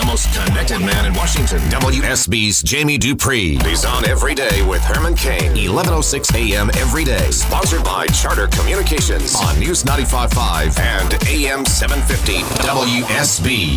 the 0.00 0.06
most 0.06 0.32
connected 0.32 0.78
man 0.80 1.04
in 1.04 1.12
Washington. 1.14 1.58
WSB's 1.68 2.62
Jamie 2.62 2.96
Dupree. 2.96 3.56
He's 3.64 3.84
on 3.84 4.08
every 4.08 4.34
day 4.34 4.62
with 4.62 4.80
Herman 4.82 5.14
Cain. 5.14 5.52
1106 5.52 6.34
a.m. 6.34 6.70
every 6.78 7.04
day. 7.04 7.30
Sponsored 7.30 7.84
by 7.84 8.06
Charter 8.06 8.46
Communications 8.46 9.34
on 9.36 9.58
News 9.58 9.82
95.5 9.84 10.78
and 10.80 11.14
AM 11.28 11.66
750 11.66 12.40
WSB. 12.64 13.76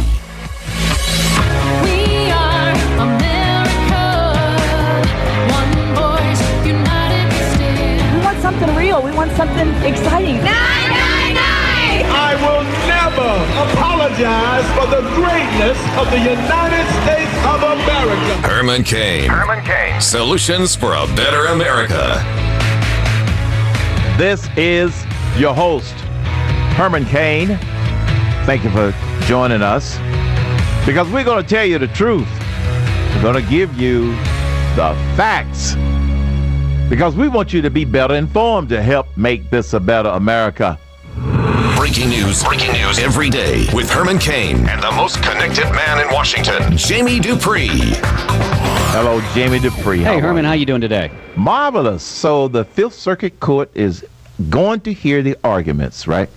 We 1.84 2.32
are 2.32 2.72
America. 3.04 4.06
One 5.52 5.72
voice, 5.96 6.42
united 6.66 7.34
we 7.34 7.40
stand. 7.56 8.18
We 8.18 8.24
want 8.24 8.40
something 8.40 8.76
real. 8.76 9.02
We 9.02 9.12
want 9.12 9.32
something 9.36 9.70
exciting. 9.84 10.38
I 12.02 12.34
will 12.42 12.64
never 12.90 13.30
apologize 13.70 14.66
for 14.74 14.88
the 14.90 15.02
greatness 15.14 15.78
of 15.98 16.10
the 16.10 16.18
United 16.18 16.86
States 17.04 17.34
of 17.46 17.62
America. 17.62 18.48
Herman 18.48 18.84
Cain. 18.84 19.30
Herman 19.30 19.64
Cain. 19.64 20.02
Solutions 20.02 20.76
for 20.76 20.94
a 20.94 21.06
better 21.16 21.46
America. 21.48 22.22
This 24.18 24.48
is 24.58 25.06
your 25.38 25.54
host, 25.54 25.94
Herman 26.76 27.06
Cain. 27.06 27.58
Thank 28.46 28.64
you 28.64 28.70
for 28.70 28.94
joining 29.26 29.62
us 29.62 29.98
because 30.86 31.10
we're 31.12 31.24
going 31.24 31.42
to 31.42 31.50
tell 31.50 31.66
you 31.66 31.80
the 31.80 31.88
truth. 31.88 32.28
We're 33.16 33.22
going 33.22 33.44
to 33.44 33.50
give 33.50 33.74
you 33.80 34.12
the 34.76 34.96
facts 35.16 35.76
because 36.90 37.16
we 37.16 37.28
want 37.28 37.54
you 37.54 37.62
to 37.62 37.70
be 37.70 37.86
better 37.86 38.16
informed 38.16 38.70
to 38.70 38.82
help 38.82 39.08
make 39.16 39.50
this 39.50 39.74
a 39.74 39.80
better 39.80 40.10
America. 40.10 40.78
Breaking 41.94 42.10
news. 42.10 42.44
Breaking 42.44 42.72
news 42.72 42.98
every 42.98 43.30
day 43.30 43.68
with 43.72 43.88
Herman 43.88 44.18
Cain 44.18 44.68
and 44.68 44.82
the 44.82 44.90
most 44.94 45.18
connected 45.22 45.66
man 45.74 46.04
in 46.04 46.12
Washington, 46.12 46.76
Jamie 46.76 47.20
Dupree. 47.20 47.70
Hello, 48.90 49.22
Jamie 49.36 49.60
Dupree. 49.60 50.00
Hey, 50.00 50.16
How 50.16 50.20
Herman, 50.20 50.44
you? 50.44 50.48
how 50.48 50.54
you 50.56 50.66
doing 50.66 50.82
today? 50.82 51.12
Marvelous. 51.36 52.02
So 52.02 52.48
the 52.48 52.66
Fifth 52.66 52.96
Circuit 52.96 53.40
Court 53.40 53.70
is 53.76 54.04
going 54.50 54.80
to 54.82 54.92
hear 54.92 55.22
the 55.22 55.38
arguments, 55.44 56.08
right? 56.08 56.30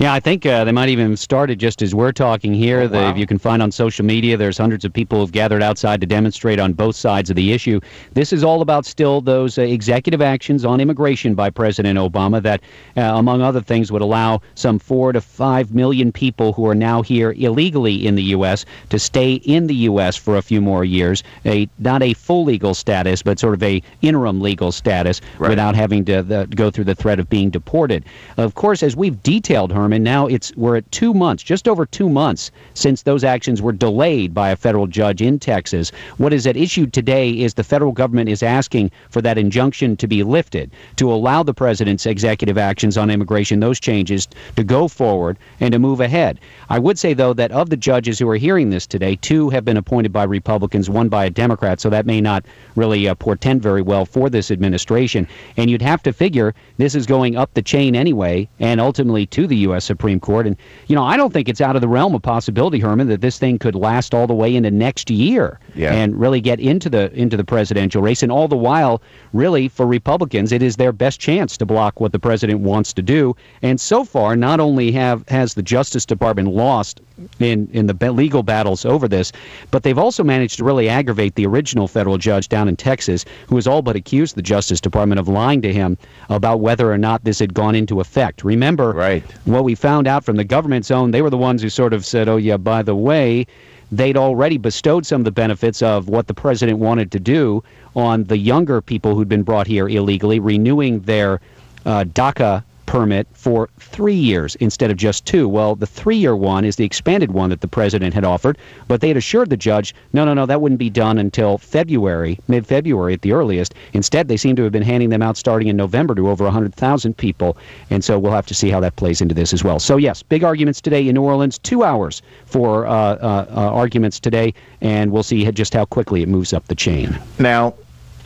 Yeah, 0.00 0.14
I 0.14 0.20
think 0.20 0.46
uh, 0.46 0.64
they 0.64 0.72
might 0.72 0.88
even 0.88 1.10
have 1.10 1.18
started 1.18 1.60
just 1.60 1.82
as 1.82 1.94
we're 1.94 2.10
talking 2.12 2.54
here. 2.54 2.80
Oh, 2.80 2.88
The- 2.88 3.12
you 3.18 3.26
can 3.26 3.36
find 3.36 3.62
on 3.62 3.70
social 3.70 4.02
media, 4.02 4.34
there's 4.38 4.56
hundreds 4.56 4.86
of 4.86 4.94
people 4.94 5.20
who've 5.20 5.30
gathered 5.30 5.62
outside 5.62 6.00
to 6.00 6.06
demonstrate 6.06 6.58
on 6.58 6.72
both 6.72 6.96
sides 6.96 7.28
of 7.28 7.36
the 7.36 7.52
issue. 7.52 7.80
This 8.14 8.32
is 8.32 8.42
all 8.42 8.62
about 8.62 8.86
still 8.86 9.20
those 9.20 9.58
uh, 9.58 9.60
executive 9.62 10.22
actions 10.22 10.64
on 10.64 10.80
immigration 10.80 11.34
by 11.34 11.50
President 11.50 11.98
Obama 11.98 12.42
that, 12.42 12.62
uh, 12.96 13.02
among 13.02 13.42
other 13.42 13.60
things, 13.60 13.92
would 13.92 14.00
allow 14.00 14.40
some 14.54 14.78
four 14.78 15.12
to 15.12 15.20
five 15.20 15.74
million 15.74 16.12
people 16.12 16.54
who 16.54 16.66
are 16.66 16.74
now 16.74 17.02
here 17.02 17.32
illegally 17.32 18.06
in 18.06 18.14
the 18.14 18.22
U.S. 18.38 18.64
to 18.88 18.98
stay 18.98 19.34
in 19.34 19.66
the 19.66 19.74
U.S. 19.90 20.16
for 20.16 20.38
a 20.38 20.42
few 20.42 20.62
more 20.62 20.82
years. 20.82 21.22
A 21.44 21.68
not 21.78 22.02
a 22.02 22.14
full 22.14 22.44
legal 22.44 22.72
status, 22.72 23.22
but 23.22 23.38
sort 23.38 23.52
of 23.52 23.62
a 23.62 23.82
interim 24.00 24.40
legal 24.40 24.72
status 24.72 25.20
Right. 25.38 25.50
without 25.50 25.74
having 25.74 26.06
to 26.06 26.22
the, 26.22 26.46
go 26.54 26.70
through 26.70 26.84
the 26.84 26.94
threat 26.94 27.20
of 27.20 27.28
being 27.28 27.50
deported. 27.50 28.02
Of 28.38 28.54
course, 28.54 28.82
as 28.82 28.96
we've 28.96 29.22
detailed, 29.22 29.70
Herman, 29.72 29.89
now 29.98 30.26
it's 30.26 30.54
we're 30.56 30.76
at 30.76 30.90
two 30.92 31.12
months, 31.12 31.42
just 31.42 31.66
over 31.66 31.84
two 31.86 32.08
months 32.08 32.50
since 32.74 33.02
those 33.02 33.24
actions 33.24 33.60
were 33.60 33.72
delayed 33.72 34.32
by 34.32 34.50
a 34.50 34.56
federal 34.56 34.86
judge 34.86 35.22
in 35.22 35.38
Texas. 35.38 35.90
What 36.18 36.32
is 36.32 36.46
at 36.46 36.56
issue 36.56 36.86
today 36.86 37.30
is 37.30 37.54
the 37.54 37.64
federal 37.64 37.92
government 37.92 38.28
is 38.28 38.42
asking 38.42 38.90
for 39.08 39.22
that 39.22 39.38
injunction 39.38 39.96
to 39.96 40.06
be 40.06 40.22
lifted 40.22 40.70
to 40.96 41.12
allow 41.12 41.42
the 41.42 41.54
president's 41.54 42.06
executive 42.06 42.58
actions 42.58 42.96
on 42.96 43.10
immigration, 43.10 43.60
those 43.60 43.80
changes, 43.80 44.28
to 44.56 44.64
go 44.64 44.86
forward 44.88 45.38
and 45.60 45.72
to 45.72 45.78
move 45.78 46.00
ahead. 46.00 46.38
I 46.68 46.78
would 46.78 46.98
say, 46.98 47.14
though, 47.14 47.32
that 47.34 47.52
of 47.52 47.70
the 47.70 47.76
judges 47.76 48.18
who 48.18 48.28
are 48.28 48.36
hearing 48.36 48.70
this 48.70 48.86
today, 48.86 49.16
two 49.16 49.50
have 49.50 49.64
been 49.64 49.76
appointed 49.76 50.12
by 50.12 50.24
Republicans, 50.24 50.90
one 50.90 51.08
by 51.08 51.24
a 51.24 51.30
Democrat, 51.30 51.80
so 51.80 51.90
that 51.90 52.06
may 52.06 52.20
not 52.20 52.44
really 52.76 53.08
uh, 53.08 53.14
portend 53.14 53.62
very 53.62 53.82
well 53.82 54.04
for 54.04 54.28
this 54.30 54.50
administration. 54.50 55.26
And 55.56 55.70
you'd 55.70 55.82
have 55.82 56.02
to 56.04 56.12
figure 56.12 56.54
this 56.76 56.94
is 56.94 57.06
going 57.06 57.36
up 57.36 57.54
the 57.54 57.62
chain 57.62 57.96
anyway, 57.96 58.48
and 58.60 58.80
ultimately 58.80 59.26
to 59.26 59.46
the 59.46 59.56
U.S. 59.56 59.79
Supreme 59.80 60.20
Court. 60.20 60.46
And, 60.46 60.56
you 60.86 60.96
know, 60.96 61.04
I 61.04 61.16
don't 61.16 61.32
think 61.32 61.48
it's 61.48 61.60
out 61.60 61.74
of 61.76 61.82
the 61.82 61.88
realm 61.88 62.14
of 62.14 62.22
possibility, 62.22 62.78
Herman, 62.78 63.08
that 63.08 63.20
this 63.20 63.38
thing 63.38 63.58
could 63.58 63.74
last 63.74 64.14
all 64.14 64.26
the 64.26 64.34
way 64.34 64.54
into 64.54 64.70
next 64.70 65.10
year 65.10 65.58
Yeah. 65.74 65.92
and 65.92 66.18
really 66.18 66.40
get 66.40 66.60
into 66.60 66.88
the 66.90 67.12
into 67.14 67.36
the 67.36 67.44
presidential 67.44 68.02
race. 68.02 68.22
And 68.22 68.30
all 68.32 68.48
the 68.48 68.56
while, 68.56 69.02
really, 69.32 69.68
for 69.68 69.86
Republicans, 69.86 70.52
it 70.52 70.62
is 70.62 70.76
their 70.76 70.92
best 70.92 71.20
chance 71.20 71.56
to 71.58 71.66
block 71.66 72.00
what 72.00 72.12
the 72.12 72.18
president 72.18 72.60
wants 72.60 72.92
to 72.94 73.02
do. 73.02 73.34
And 73.62 73.80
so 73.80 74.04
far, 74.04 74.36
not 74.36 74.60
only 74.60 74.92
have 74.92 75.24
has 75.28 75.54
the 75.54 75.62
Justice 75.62 76.06
Department 76.06 76.48
lost 76.48 77.00
in 77.38 77.68
in 77.72 77.86
the 77.86 78.12
legal 78.12 78.42
battles 78.42 78.84
over 78.84 79.06
this, 79.06 79.30
but 79.70 79.82
they've 79.82 79.98
also 79.98 80.24
managed 80.24 80.56
to 80.58 80.64
really 80.64 80.88
aggravate 80.88 81.34
the 81.34 81.46
original 81.46 81.86
federal 81.86 82.16
judge 82.18 82.48
down 82.48 82.68
in 82.68 82.76
Texas, 82.76 83.24
who 83.48 83.56
has 83.56 83.66
all 83.66 83.82
but 83.82 83.94
accused 83.96 84.34
the 84.36 84.42
Justice 84.42 84.80
Department 84.80 85.18
of 85.20 85.28
lying 85.28 85.60
to 85.62 85.72
him 85.72 85.96
about 86.30 86.60
whether 86.60 86.90
or 86.90 86.98
not 86.98 87.24
this 87.24 87.38
had 87.38 87.52
gone 87.54 87.74
into 87.74 88.00
effect. 88.00 88.42
Remember, 88.44 88.92
Right. 88.92 89.22
what 89.44 89.59
we 89.62 89.74
found 89.74 90.06
out 90.06 90.24
from 90.24 90.36
the 90.36 90.44
government's 90.44 90.90
own, 90.90 91.10
they 91.10 91.22
were 91.22 91.30
the 91.30 91.36
ones 91.36 91.62
who 91.62 91.68
sort 91.68 91.92
of 91.92 92.04
said, 92.04 92.28
oh, 92.28 92.36
yeah, 92.36 92.56
by 92.56 92.82
the 92.82 92.94
way, 92.94 93.46
they'd 93.92 94.16
already 94.16 94.58
bestowed 94.58 95.04
some 95.04 95.20
of 95.20 95.24
the 95.24 95.30
benefits 95.30 95.82
of 95.82 96.08
what 96.08 96.26
the 96.26 96.34
president 96.34 96.78
wanted 96.78 97.10
to 97.12 97.20
do 97.20 97.62
on 97.96 98.24
the 98.24 98.38
younger 98.38 98.80
people 98.80 99.14
who'd 99.14 99.28
been 99.28 99.42
brought 99.42 99.66
here 99.66 99.88
illegally, 99.88 100.38
renewing 100.38 101.00
their 101.00 101.40
uh, 101.86 102.04
DACA 102.04 102.62
permit 102.90 103.28
for 103.34 103.68
three 103.78 104.16
years 104.16 104.56
instead 104.56 104.90
of 104.90 104.96
just 104.96 105.24
two. 105.24 105.48
Well, 105.48 105.76
the 105.76 105.86
three 105.86 106.16
year 106.16 106.34
one 106.34 106.64
is 106.64 106.74
the 106.74 106.84
expanded 106.84 107.30
one 107.30 107.50
that 107.50 107.60
the 107.60 107.68
president 107.68 108.14
had 108.14 108.24
offered, 108.24 108.58
but 108.88 109.00
they 109.00 109.06
had 109.06 109.16
assured 109.16 109.48
the 109.48 109.56
judge, 109.56 109.94
no, 110.12 110.24
no, 110.24 110.34
no, 110.34 110.44
that 110.44 110.60
wouldn't 110.60 110.80
be 110.80 110.90
done 110.90 111.16
until 111.16 111.56
February, 111.56 112.40
mid 112.48 112.66
February 112.66 113.14
at 113.14 113.22
the 113.22 113.30
earliest. 113.30 113.76
Instead, 113.92 114.26
they 114.26 114.36
seem 114.36 114.56
to 114.56 114.64
have 114.64 114.72
been 114.72 114.82
handing 114.82 115.10
them 115.10 115.22
out 115.22 115.36
starting 115.36 115.68
in 115.68 115.76
November 115.76 116.16
to 116.16 116.28
over 116.28 116.42
100,000 116.42 117.16
people. 117.16 117.56
And 117.90 118.02
so 118.02 118.18
we'll 118.18 118.32
have 118.32 118.46
to 118.46 118.54
see 118.54 118.70
how 118.70 118.80
that 118.80 118.96
plays 118.96 119.20
into 119.20 119.36
this 119.36 119.52
as 119.52 119.62
well. 119.62 119.78
So, 119.78 119.96
yes, 119.96 120.24
big 120.24 120.42
arguments 120.42 120.80
today 120.80 121.06
in 121.06 121.14
New 121.14 121.22
Orleans, 121.22 121.58
two 121.58 121.84
hours 121.84 122.22
for 122.46 122.88
uh, 122.88 122.92
uh, 122.92 123.46
uh, 123.50 123.72
arguments 123.72 124.18
today, 124.18 124.52
and 124.80 125.12
we'll 125.12 125.22
see 125.22 125.48
just 125.52 125.74
how 125.74 125.84
quickly 125.84 126.22
it 126.22 126.28
moves 126.28 126.52
up 126.52 126.66
the 126.66 126.74
chain. 126.74 127.16
Now, 127.38 127.74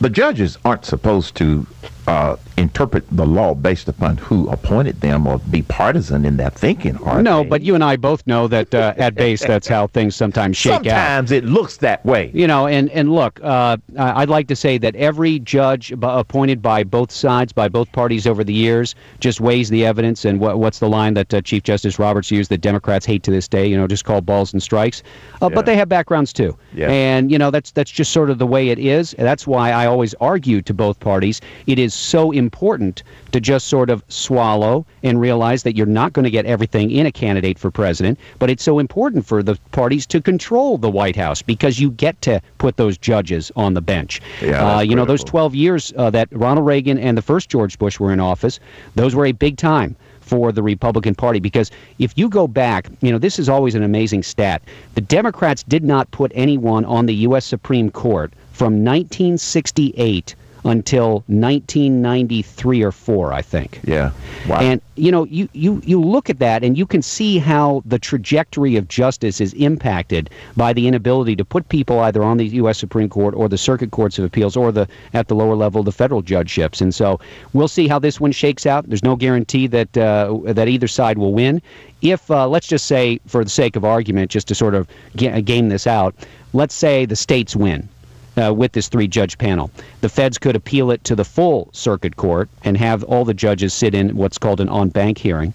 the 0.01 0.09
judges 0.09 0.57
aren't 0.65 0.85
supposed 0.85 1.35
to 1.35 1.67
uh, 2.07 2.35
interpret 2.57 3.03
the 3.11 3.25
law 3.25 3.53
based 3.53 3.87
upon 3.87 4.17
who 4.17 4.47
appointed 4.49 5.01
them 5.01 5.25
or 5.27 5.39
be 5.49 5.61
partisan 5.63 6.23
in 6.25 6.37
their 6.37 6.49
thinking, 6.51 6.97
No, 7.21 7.43
they? 7.43 7.49
but 7.49 7.61
you 7.61 7.75
and 7.75 7.83
I 7.83 7.95
both 7.95 8.25
know 8.27 8.47
that 8.47 8.73
uh, 8.73 8.93
at 8.97 9.15
base, 9.15 9.43
that's 9.43 9.67
how 9.67 9.87
things 9.87 10.15
sometimes 10.15 10.55
shake 10.55 10.73
out. 10.73 10.83
sometimes 10.85 11.31
it 11.31 11.43
looks 11.45 11.77
that 11.77 12.05
way. 12.05 12.31
You 12.33 12.47
know, 12.47 12.67
and 12.67 12.89
and 12.91 13.11
look, 13.11 13.39
uh, 13.43 13.77
I'd 13.97 14.29
like 14.29 14.47
to 14.49 14.55
say 14.55 14.77
that 14.77 14.95
every 14.95 15.39
judge 15.39 15.89
b- 15.89 15.97
appointed 16.01 16.61
by 16.61 16.83
both 16.83 17.11
sides, 17.11 17.51
by 17.51 17.67
both 17.69 17.91
parties 17.91 18.27
over 18.27 18.43
the 18.43 18.53
years, 18.53 18.93
just 19.19 19.41
weighs 19.41 19.69
the 19.69 19.85
evidence. 19.85 20.25
And 20.25 20.39
what, 20.39 20.59
what's 20.59 20.79
the 20.79 20.89
line 20.89 21.15
that 21.15 21.33
uh, 21.33 21.41
Chief 21.41 21.63
Justice 21.63 21.97
Roberts 21.97 22.29
used 22.29 22.51
that 22.51 22.59
Democrats 22.61 23.05
hate 23.05 23.23
to 23.23 23.31
this 23.31 23.47
day? 23.47 23.65
You 23.67 23.77
know, 23.77 23.87
just 23.87 24.05
call 24.05 24.21
balls 24.21 24.53
and 24.53 24.61
strikes. 24.61 25.01
Uh, 25.41 25.49
Yeah. 25.49 25.55
But 25.55 25.65
they 25.65 25.75
have 25.75 25.89
backgrounds 25.89 26.31
too. 26.33 26.55
Yeah. 26.73 26.89
And 26.91 27.31
you 27.31 27.37
know, 27.39 27.49
that's 27.49 27.71
that's 27.71 27.89
just 27.91 28.11
sort 28.11 28.29
of 28.29 28.37
the 28.37 28.47
way 28.47 28.69
it 28.69 28.77
is. 28.79 29.15
That's 29.17 29.47
why 29.47 29.71
I 29.71 29.85
always 29.87 30.13
argue 30.21 30.61
to 30.61 30.73
both 30.73 30.99
parties. 30.99 31.41
It 31.65 31.79
is 31.79 31.94
so 31.95 32.31
important 32.31 33.03
to 33.31 33.39
just 33.39 33.67
sort 33.67 33.89
of 33.89 34.03
swallow 34.07 34.85
and 35.03 35.19
realize 35.19 35.63
that 35.63 35.75
you're 35.75 35.85
not 35.85 36.13
going 36.13 36.23
to 36.23 36.29
get 36.31 36.45
everything 36.45 36.91
in 36.91 37.05
a 37.05 37.11
candidate 37.11 37.57
for 37.57 37.71
president, 37.71 38.19
but 38.39 38.49
it's 38.49 38.63
so 38.63 38.79
important 38.79 39.25
for 39.25 39.41
the 39.41 39.57
parties 39.71 40.05
to 40.07 40.21
control 40.21 40.77
the 40.77 40.89
White 40.89 41.15
House 41.15 41.41
because 41.41 41.79
you 41.79 41.91
get 41.91 42.21
to 42.21 42.41
put 42.57 42.77
those 42.77 42.97
judges 42.97 43.51
on 43.55 43.73
the 43.73 43.81
bench. 43.81 44.21
Yeah, 44.41 44.77
uh, 44.77 44.79
you 44.81 44.95
know, 44.95 45.05
those 45.05 45.23
12 45.23 45.55
years 45.55 45.93
uh, 45.97 46.09
that 46.11 46.27
Ronald 46.31 46.65
Reagan 46.65 46.97
and 46.97 47.17
the 47.17 47.21
first 47.21 47.49
George 47.49 47.77
Bush 47.77 47.99
were 47.99 48.11
in 48.11 48.19
office, 48.19 48.59
those 48.95 49.15
were 49.15 49.25
a 49.25 49.31
big 49.31 49.57
time 49.57 49.95
for 50.25 50.51
the 50.51 50.63
Republican 50.63 51.13
Party 51.13 51.39
because 51.39 51.69
if 51.99 52.17
you 52.17 52.27
go 52.27 52.47
back, 52.47 52.89
you 53.01 53.11
know, 53.11 53.19
this 53.19 53.37
is 53.37 53.47
always 53.47 53.75
an 53.75 53.83
amazing 53.83 54.23
stat. 54.23 54.61
The 54.95 55.01
Democrats 55.01 55.63
did 55.63 55.83
not 55.83 56.09
put 56.11 56.31
anyone 56.33 56.83
on 56.85 57.05
the 57.05 57.13
U.S. 57.27 57.45
Supreme 57.45 57.91
Court 57.91 58.33
from 58.51 58.83
1968 58.83 60.35
until 60.65 61.23
1993 61.27 62.81
or 62.81 62.91
4, 62.91 63.31
I 63.31 63.41
think. 63.41 63.79
Yeah. 63.83 64.11
Wow. 64.49 64.59
And 64.59 64.81
you 64.95 65.11
know, 65.11 65.25
you, 65.25 65.47
you 65.53 65.81
you 65.85 66.01
look 66.01 66.29
at 66.29 66.39
that 66.39 66.63
and 66.63 66.77
you 66.77 66.85
can 66.85 67.01
see 67.01 67.37
how 67.37 67.83
the 67.85 67.99
trajectory 67.99 68.75
of 68.75 68.87
justice 68.87 69.39
is 69.39 69.53
impacted 69.53 70.29
by 70.57 70.73
the 70.73 70.87
inability 70.87 71.35
to 71.35 71.45
put 71.45 71.69
people 71.69 71.99
either 71.99 72.23
on 72.23 72.37
the 72.37 72.47
U.S. 72.47 72.79
Supreme 72.79 73.09
Court 73.09 73.35
or 73.35 73.47
the 73.47 73.57
Circuit 73.57 73.91
Courts 73.91 74.17
of 74.17 74.25
Appeals 74.25 74.57
or 74.57 74.71
the 74.71 74.87
at 75.13 75.27
the 75.27 75.35
lower 75.35 75.55
level 75.55 75.83
the 75.83 75.91
federal 75.91 76.21
judgeships. 76.21 76.81
And 76.81 76.95
so 76.95 77.19
we'll 77.53 77.67
see 77.67 77.87
how 77.87 77.99
this 77.99 78.19
one 78.19 78.31
shakes 78.31 78.65
out. 78.65 78.87
There's 78.87 79.03
no 79.03 79.15
guarantee 79.15 79.67
that 79.67 79.95
uh, 79.97 80.39
that 80.45 80.67
either 80.67 80.87
side 80.87 81.17
will 81.17 81.33
win. 81.33 81.61
If 82.01 82.31
uh, 82.31 82.47
let's 82.47 82.67
just 82.67 82.87
say, 82.87 83.19
for 83.27 83.43
the 83.43 83.49
sake 83.49 83.75
of 83.75 83.85
argument, 83.85 84.31
just 84.31 84.47
to 84.47 84.55
sort 84.55 84.73
of 84.73 84.87
ga- 85.15 85.41
game 85.41 85.69
this 85.69 85.85
out, 85.85 86.15
let's 86.53 86.73
say 86.73 87.05
the 87.05 87.15
states 87.15 87.55
win 87.55 87.87
uh, 88.37 88.53
with 88.53 88.71
this 88.73 88.87
three 88.89 89.07
judge 89.07 89.37
panel. 89.37 89.69
The 90.01 90.09
feds 90.09 90.37
could 90.37 90.55
appeal 90.55 90.91
it 90.91 91.03
to 91.05 91.15
the 91.15 91.23
full 91.25 91.69
circuit 91.71 92.15
court 92.15 92.49
and 92.63 92.77
have 92.77 93.03
all 93.03 93.25
the 93.25 93.33
judges 93.33 93.73
sit 93.73 93.93
in 93.93 94.15
what's 94.15 94.37
called 94.37 94.59
an 94.61 94.69
en 94.69 94.89
banc 94.89 95.17
hearing. 95.17 95.53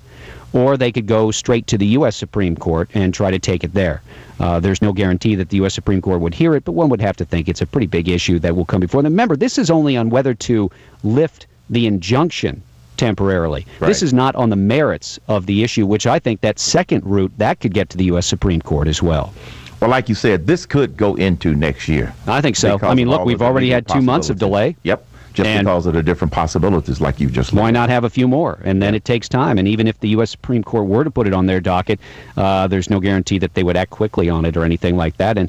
or 0.53 0.77
they 0.77 0.91
could 0.91 1.07
go 1.07 1.31
straight 1.31 1.67
to 1.69 1.79
the 1.79 1.87
U.S. 1.99 2.17
Supreme 2.17 2.57
Court 2.57 2.91
and 2.95 3.15
try 3.15 3.31
to 3.31 3.39
take 3.39 3.63
it 3.63 3.73
there. 3.73 4.03
Uh, 4.41 4.59
there's 4.59 4.83
no 4.83 4.93
guarantee 4.93 5.37
that 5.37 5.49
the 5.51 5.59
U.S. 5.59 5.75
Supreme 5.75 6.03
Court 6.03 6.21
would 6.21 6.35
hear 6.35 6.57
it, 6.57 6.65
but 6.65 6.73
one 6.73 6.89
would 6.89 7.01
have 7.01 7.17
to 7.19 7.25
think 7.25 7.49
it's 7.49 7.61
a 7.61 7.67
pretty 7.67 7.87
big 7.87 8.09
issue 8.09 8.39
that 8.41 8.57
will 8.57 8.65
come 8.65 8.81
before 8.81 9.03
them. 9.03 9.13
Remember, 9.13 9.37
this 9.37 9.59
is 9.59 9.71
only 9.71 9.97
on 9.97 10.11
whether 10.11 10.35
to 10.35 10.69
lift 11.05 11.47
the 11.69 11.87
injunction 11.87 12.63
temporarily. 12.97 13.65
This 13.89 14.03
is 14.03 14.13
not 14.13 14.35
on 14.35 14.51
the 14.51 14.57
merits 14.57 15.19
of 15.29 15.47
the 15.47 15.63
issue, 15.63 15.87
which 15.87 16.07
I 16.07 16.19
think 16.19 16.41
that 16.41 16.59
second 16.59 17.05
route 17.07 17.33
that 17.39 17.61
could 17.61 17.73
get 17.73 17.89
to 17.91 17.97
the 17.97 18.05
U.S. 18.07 18.27
Supreme 18.27 18.61
Court 18.61 18.89
as 18.89 19.01
well. 19.03 19.33
Well, 19.81 19.91
like 19.91 20.09
you 20.09 20.15
said, 20.15 20.47
this 20.47 20.67
could 20.67 20.97
go 20.97 21.15
into 21.15 21.55
next 21.55 21.89
year. 21.89 22.13
I 22.27 22.41
think 22.41 22.57
so. 22.57 22.79
I 22.83 22.95
mean, 22.95 23.09
look, 23.09 23.25
we've 23.25 23.43
already 23.43 23.71
had 23.71 23.89
two 23.89 24.03
months 24.03 24.29
of 24.29 24.39
delay. 24.39 24.77
Yep. 24.83 25.07
Just 25.33 25.49
And- 25.49 25.65
because 25.65 25.87
of 25.87 25.95
the 25.95 26.03
different 26.03 26.33
possibilities, 26.33 27.01
like 27.01 27.21
you 27.21 27.31
just 27.31 27.53
Why 27.53 27.71
not 27.71 27.89
have 27.89 28.05
a 28.05 28.11
few 28.11 28.27
more? 28.27 28.59
And 28.65 28.83
then 28.83 28.95
it 28.95 29.05
takes 29.05 29.29
time. 29.29 29.59
And 29.59 29.69
even 29.69 29.87
if 29.87 30.01
the 30.01 30.09
U.S. 30.11 30.31
Supreme 30.31 30.65
Court 30.65 30.87
were 30.87 31.05
to 31.05 31.11
put 31.11 31.27
it 31.27 31.33
on 31.33 31.47
their 31.47 31.61
docket, 31.61 32.01
uh, 32.37 32.67
there's 32.67 32.91
no 32.91 33.01
guarantee 33.01 33.39
that 33.39 33.55
they 33.55 33.63
would 33.63 33.77
act 33.77 33.91
quickly 33.91 34.29
on 34.29 34.45
it 34.45 34.57
or 34.57 34.65
anything 34.65 34.97
like 34.97 35.17
that. 35.19 35.39
And 35.39 35.49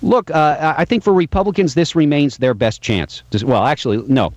look, 0.00 0.30
uh, 0.30 0.74
I 0.78 0.84
think 0.84 1.02
for 1.02 1.12
Republicans, 1.12 1.74
this 1.74 1.96
remains 1.96 2.38
their 2.38 2.54
best 2.54 2.82
chance. 2.82 3.22
Well, 3.42 3.64
actually, 3.64 4.02
no. 4.06 4.32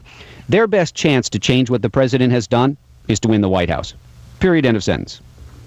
Their 0.49 0.67
best 0.67 0.95
chance 0.95 1.29
to 1.29 1.39
change 1.39 1.69
what 1.69 1.81
the 1.83 1.89
president 1.89 2.33
has 2.33 2.47
done 2.47 2.75
is 3.07 3.19
to 3.21 3.27
win 3.27 3.41
the 3.41 3.49
White 3.49 3.69
House. 3.69 3.93
Period. 4.39 4.65
End 4.65 4.75
of 4.75 4.83
sentence. 4.83 5.21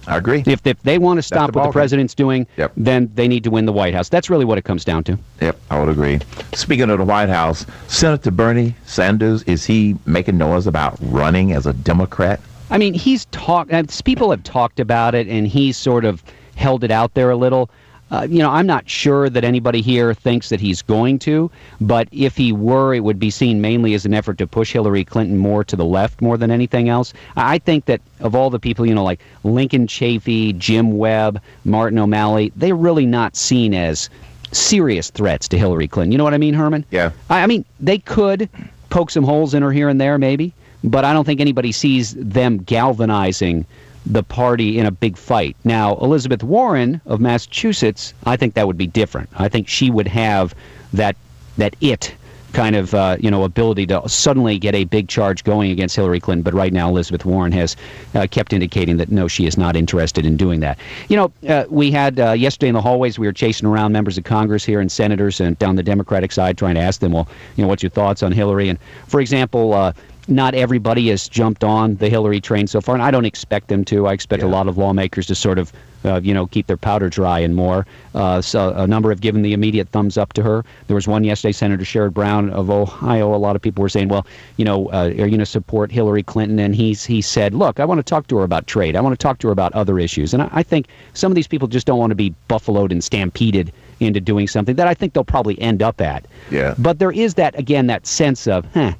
I 0.06 0.16
agree. 0.16 0.42
If, 0.46 0.66
if 0.66 0.80
they 0.82 0.98
want 0.98 1.18
to 1.18 1.22
stop 1.22 1.52
the 1.52 1.58
what 1.58 1.66
the 1.66 1.72
president's 1.72 2.14
doing, 2.14 2.46
Yep. 2.56 2.72
then 2.76 3.10
they 3.14 3.26
need 3.28 3.44
to 3.44 3.50
win 3.50 3.66
the 3.66 3.72
White 3.72 3.94
House. 3.94 4.08
That's 4.08 4.30
really 4.30 4.44
what 4.44 4.56
it 4.58 4.62
comes 4.64 4.84
down 4.84 5.04
to. 5.04 5.18
Yep, 5.40 5.58
I 5.70 5.80
would 5.80 5.88
agree. 5.88 6.20
Speaking 6.54 6.90
of 6.90 6.98
the 6.98 7.04
White 7.04 7.28
House, 7.28 7.66
Senator 7.88 8.30
Bernie 8.30 8.74
Sanders, 8.84 9.42
is 9.44 9.64
he 9.64 9.96
making 10.06 10.38
noise 10.38 10.66
about 10.66 10.96
running 11.00 11.52
as 11.52 11.66
a 11.66 11.72
Democrat? 11.72 12.40
I 12.70 12.78
mean, 12.78 12.94
he's 12.94 13.26
talked. 13.26 13.72
Uh, 13.72 13.84
people 14.04 14.30
have 14.30 14.42
talked 14.42 14.80
about 14.80 15.14
it, 15.14 15.28
and 15.28 15.46
he's 15.46 15.76
sort 15.76 16.04
of 16.04 16.22
held 16.56 16.84
it 16.84 16.90
out 16.90 17.14
there 17.14 17.30
a 17.30 17.36
little. 17.36 17.70
Uh, 18.10 18.26
you 18.30 18.38
know, 18.38 18.50
I'm 18.50 18.66
not 18.66 18.88
sure 18.88 19.28
that 19.28 19.42
anybody 19.42 19.82
here 19.82 20.14
thinks 20.14 20.48
that 20.50 20.60
he's 20.60 20.80
going 20.80 21.18
to, 21.20 21.50
but 21.80 22.06
if 22.12 22.36
he 22.36 22.52
were, 22.52 22.94
it 22.94 23.00
would 23.00 23.18
be 23.18 23.30
seen 23.30 23.60
mainly 23.60 23.94
as 23.94 24.06
an 24.06 24.14
effort 24.14 24.38
to 24.38 24.46
push 24.46 24.72
Hillary 24.72 25.04
Clinton 25.04 25.36
more 25.36 25.64
to 25.64 25.74
the 25.74 25.84
left 25.84 26.22
more 26.22 26.36
than 26.36 26.52
anything 26.52 26.88
else. 26.88 27.12
I 27.36 27.58
think 27.58 27.86
that 27.86 28.00
of 28.20 28.36
all 28.36 28.48
the 28.48 28.60
people, 28.60 28.86
you 28.86 28.94
know, 28.94 29.02
like 29.02 29.20
Lincoln 29.42 29.88
Chafee, 29.88 30.56
Jim 30.56 30.98
Webb, 30.98 31.40
Martin 31.64 31.98
O'Malley, 31.98 32.52
they're 32.54 32.76
really 32.76 33.06
not 33.06 33.34
seen 33.34 33.74
as 33.74 34.08
serious 34.52 35.10
threats 35.10 35.48
to 35.48 35.58
Hillary 35.58 35.88
Clinton. 35.88 36.12
You 36.12 36.18
know 36.18 36.24
what 36.24 36.34
I 36.34 36.38
mean, 36.38 36.54
Herman? 36.54 36.84
Yeah. 36.92 37.10
I, 37.28 37.42
I 37.42 37.46
mean, 37.46 37.64
they 37.80 37.98
could 37.98 38.48
poke 38.88 39.10
some 39.10 39.24
holes 39.24 39.52
in 39.52 39.62
her 39.64 39.72
here 39.72 39.88
and 39.88 40.00
there, 40.00 40.16
maybe, 40.16 40.54
but 40.84 41.04
I 41.04 41.12
don't 41.12 41.24
think 41.24 41.40
anybody 41.40 41.72
sees 41.72 42.14
them 42.14 42.58
galvanizing 42.58 43.66
the 44.06 44.22
party 44.22 44.78
in 44.78 44.86
a 44.86 44.90
big 44.90 45.16
fight. 45.16 45.56
Now, 45.64 45.96
Elizabeth 45.96 46.42
Warren 46.42 47.00
of 47.06 47.20
Massachusetts, 47.20 48.14
I 48.24 48.36
think 48.36 48.54
that 48.54 48.66
would 48.66 48.78
be 48.78 48.86
different. 48.86 49.28
I 49.36 49.48
think 49.48 49.68
she 49.68 49.90
would 49.90 50.08
have 50.08 50.54
that 50.92 51.16
that 51.58 51.74
it 51.80 52.14
kind 52.52 52.74
of 52.74 52.94
uh, 52.94 53.16
you 53.20 53.30
know 53.30 53.44
ability 53.44 53.86
to 53.86 54.08
suddenly 54.08 54.58
get 54.58 54.74
a 54.74 54.84
big 54.84 55.08
charge 55.08 55.44
going 55.44 55.70
against 55.70 55.96
Hillary 55.96 56.20
Clinton. 56.20 56.42
But 56.42 56.54
right 56.54 56.72
now, 56.72 56.88
Elizabeth 56.88 57.24
Warren 57.24 57.52
has 57.52 57.76
uh, 58.14 58.26
kept 58.30 58.52
indicating 58.52 58.96
that 58.96 59.10
no, 59.10 59.28
she 59.28 59.46
is 59.46 59.58
not 59.58 59.76
interested 59.76 60.24
in 60.24 60.36
doing 60.36 60.60
that. 60.60 60.78
You 61.08 61.16
know, 61.16 61.32
uh, 61.48 61.64
we 61.68 61.90
had 61.90 62.18
uh, 62.18 62.32
yesterday 62.32 62.68
in 62.68 62.74
the 62.74 62.80
hallways, 62.80 63.18
we 63.18 63.26
were 63.26 63.32
chasing 63.32 63.66
around 63.68 63.92
members 63.92 64.16
of 64.16 64.24
Congress 64.24 64.64
here 64.64 64.80
and 64.80 64.90
senators 64.90 65.40
and 65.40 65.58
down 65.58 65.76
the 65.76 65.82
Democratic 65.82 66.32
side, 66.32 66.56
trying 66.56 66.76
to 66.76 66.80
ask 66.80 67.00
them, 67.00 67.12
well, 67.12 67.28
you 67.56 67.62
know, 67.62 67.68
what's 67.68 67.82
your 67.82 67.90
thoughts 67.90 68.22
on 68.22 68.32
Hillary? 68.32 68.68
And 68.68 68.78
for 69.08 69.20
example. 69.20 69.92
Not 70.28 70.54
everybody 70.54 71.08
has 71.08 71.28
jumped 71.28 71.62
on 71.62 71.96
the 71.96 72.08
Hillary 72.08 72.40
train 72.40 72.66
so 72.66 72.80
far, 72.80 72.96
and 72.96 73.02
I 73.02 73.12
don't 73.12 73.24
expect 73.24 73.68
them 73.68 73.84
to. 73.86 74.08
I 74.08 74.12
expect 74.12 74.42
a 74.42 74.48
lot 74.48 74.66
of 74.66 74.76
lawmakers 74.76 75.26
to 75.28 75.36
sort 75.36 75.56
of, 75.56 75.72
uh, 76.04 76.20
you 76.20 76.34
know, 76.34 76.46
keep 76.48 76.66
their 76.66 76.76
powder 76.76 77.08
dry 77.08 77.38
and 77.38 77.54
more. 77.54 77.86
Uh, 78.12 78.40
so 78.40 78.72
a 78.74 78.88
number 78.88 79.10
have 79.10 79.20
given 79.20 79.42
the 79.42 79.52
immediate 79.52 79.88
thumbs 79.90 80.18
up 80.18 80.32
to 80.32 80.42
her. 80.42 80.64
There 80.88 80.96
was 80.96 81.06
one 81.06 81.22
yesterday, 81.22 81.52
Senator 81.52 81.84
Sherrod 81.84 82.12
Brown 82.12 82.50
of 82.50 82.70
Ohio. 82.70 83.32
A 83.32 83.36
lot 83.36 83.54
of 83.54 83.62
people 83.62 83.82
were 83.82 83.88
saying, 83.88 84.08
well, 84.08 84.26
you 84.56 84.64
know, 84.64 84.88
uh, 84.88 85.06
are 85.06 85.10
you 85.10 85.16
going 85.16 85.38
to 85.38 85.46
support 85.46 85.92
Hillary 85.92 86.24
Clinton? 86.24 86.58
And 86.58 86.74
he's 86.74 87.04
he 87.04 87.22
said, 87.22 87.54
look, 87.54 87.78
I 87.78 87.84
want 87.84 87.98
to 87.98 88.02
talk 88.02 88.26
to 88.26 88.38
her 88.38 88.42
about 88.42 88.66
trade. 88.66 88.96
I 88.96 89.00
want 89.02 89.12
to 89.12 89.22
talk 89.22 89.38
to 89.38 89.46
her 89.46 89.52
about 89.52 89.72
other 89.74 90.00
issues. 90.00 90.34
And 90.34 90.42
I, 90.42 90.48
I 90.50 90.62
think 90.64 90.88
some 91.14 91.30
of 91.30 91.36
these 91.36 91.46
people 91.46 91.68
just 91.68 91.86
don't 91.86 92.00
want 92.00 92.10
to 92.10 92.16
be 92.16 92.34
buffaloed 92.48 92.90
and 92.90 93.02
stampeded 93.02 93.72
into 94.00 94.20
doing 94.20 94.48
something 94.48 94.74
that 94.74 94.88
I 94.88 94.94
think 94.94 95.12
they'll 95.12 95.24
probably 95.24 95.60
end 95.60 95.82
up 95.82 96.00
at. 96.00 96.26
Yeah. 96.50 96.74
But 96.78 96.98
there 96.98 97.12
is 97.12 97.34
that 97.34 97.56
again, 97.56 97.86
that 97.86 98.08
sense 98.08 98.48
of, 98.48 98.66
huh, 98.74 98.92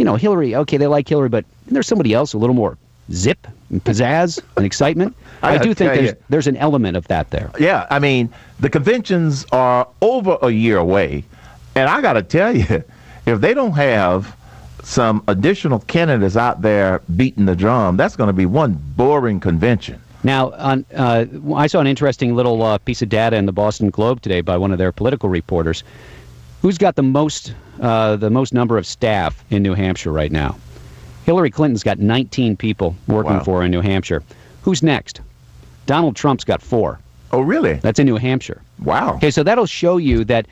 you 0.00 0.04
know, 0.06 0.16
Hillary, 0.16 0.54
okay, 0.54 0.78
they 0.78 0.86
like 0.86 1.06
Hillary, 1.06 1.28
but 1.28 1.44
there's 1.66 1.86
somebody 1.86 2.14
else 2.14 2.32
a 2.32 2.38
little 2.38 2.56
more 2.56 2.78
zip 3.12 3.46
and 3.68 3.84
pizzazz 3.84 4.42
and 4.56 4.64
excitement. 4.64 5.14
I 5.42 5.56
I, 5.56 5.58
do 5.58 5.74
think 5.74 5.92
there's 5.92 6.10
you. 6.12 6.16
there's 6.30 6.46
an 6.46 6.56
element 6.56 6.96
of 6.96 7.06
that 7.08 7.28
there. 7.28 7.50
Yeah, 7.60 7.86
I 7.90 7.98
mean, 7.98 8.32
the 8.60 8.70
conventions 8.70 9.44
are 9.52 9.86
over 10.00 10.38
a 10.40 10.48
year 10.48 10.78
away, 10.78 11.22
and 11.74 11.90
I 11.90 12.00
got 12.00 12.14
to 12.14 12.22
tell 12.22 12.56
you, 12.56 12.82
if 13.26 13.42
they 13.42 13.52
don't 13.52 13.72
have 13.72 14.34
some 14.82 15.22
additional 15.28 15.80
candidates 15.80 16.34
out 16.34 16.62
there 16.62 17.02
beating 17.14 17.44
the 17.44 17.54
drum, 17.54 17.98
that's 17.98 18.16
going 18.16 18.28
to 18.28 18.32
be 18.32 18.46
one 18.46 18.80
boring 18.96 19.38
convention. 19.38 20.00
Now, 20.24 20.52
on, 20.52 20.86
uh, 20.96 21.26
I 21.54 21.66
saw 21.66 21.80
an 21.80 21.86
interesting 21.86 22.34
little 22.34 22.62
uh, 22.62 22.78
piece 22.78 23.02
of 23.02 23.10
data 23.10 23.36
in 23.36 23.44
the 23.44 23.52
Boston 23.52 23.90
Globe 23.90 24.22
today 24.22 24.40
by 24.40 24.56
one 24.56 24.72
of 24.72 24.78
their 24.78 24.92
political 24.92 25.28
reporters. 25.28 25.84
Who's 26.62 26.78
got 26.78 26.96
the 26.96 27.02
most 27.02 27.54
uh, 27.80 28.16
the 28.16 28.30
most 28.30 28.52
number 28.52 28.76
of 28.76 28.86
staff 28.86 29.44
in 29.50 29.62
New 29.62 29.74
Hampshire 29.74 30.12
right 30.12 30.30
now? 30.32 30.56
Hillary 31.24 31.50
Clinton's 31.50 31.82
got 31.82 31.98
19 31.98 32.56
people 32.56 32.96
working 33.06 33.34
Wow. 33.34 33.44
for 33.44 33.58
her 33.60 33.64
in 33.64 33.70
New 33.70 33.80
Hampshire. 33.80 34.22
Who's 34.62 34.82
next? 34.82 35.20
Donald 35.86 36.16
Trump's 36.16 36.44
got 36.44 36.60
four. 36.62 36.98
Oh, 37.32 37.40
really? 37.40 37.74
That's 37.74 37.98
in 37.98 38.06
New 38.06 38.16
Hampshire. 38.16 38.60
Wow. 38.82 39.14
Okay, 39.16 39.30
so 39.30 39.42
that'll 39.42 39.66
show 39.66 39.96
you 39.96 40.24
that 40.24 40.46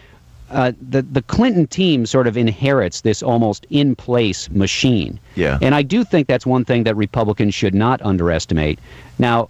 uh, 0.51 0.73
the 0.91 1.03
the 1.03 1.23
Clinton 1.23 1.67
team 1.67 2.07
sort 2.07 2.27
of 2.27 2.37
inherits 2.37 3.03
this 3.03 3.23
almost 3.23 3.67
in 3.71 3.95
place 3.95 4.51
machine. 4.51 5.19
Yeah. 5.35 5.59
And 5.61 5.75
I 5.75 5.83
do 5.83 6.05
think 6.05 6.27
that's 6.29 6.47
one 6.47 6.65
thing 6.65 6.85
that 6.85 6.97
Republicans 6.97 7.55
should 7.55 7.75
not 7.75 8.01
underestimate. 8.03 8.79
Now. 9.19 9.49